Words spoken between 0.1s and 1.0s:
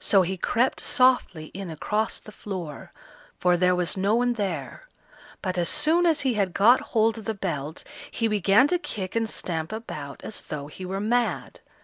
he crept